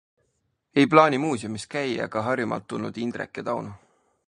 [0.75, 3.79] Ei plaani muuseumis käia ka Harjumaalt tulnud Indrek ja Tauno.